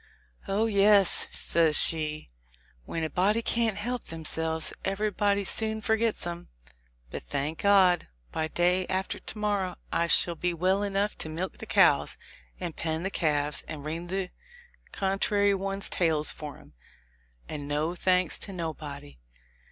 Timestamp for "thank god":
7.27-8.07